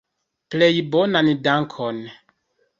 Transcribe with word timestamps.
Plej 0.53 0.79
bonan 0.95 1.31
dankon. 1.45 2.03